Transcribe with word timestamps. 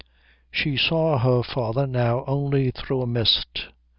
She 0.49 0.77
saw 0.77 1.19
her 1.19 1.43
father 1.43 1.85
now 1.85 2.23
only 2.25 2.71
through 2.71 3.03
a 3.03 3.05
mist. 3.05 3.67